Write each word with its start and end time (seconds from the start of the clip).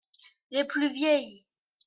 Les 0.49 0.65
plus 0.65 0.91
vieilles. 0.91 1.45